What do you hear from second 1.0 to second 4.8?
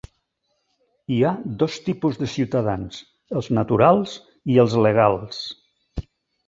Hi ha dos tipus de ciutadans: els naturals i els